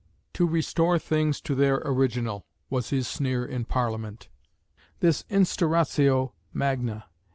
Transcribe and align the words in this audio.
"To 0.33 0.47
restore 0.47 0.97
things 0.97 1.39
to 1.41 1.53
their 1.53 1.75
original" 1.85 2.47
was 2.71 2.89
his 2.89 3.07
sneer 3.07 3.45
in 3.45 3.65
Parliament, 3.65 4.29
"this, 4.99 5.21
_Instauratio 5.29 6.31
Magna. 6.51 7.05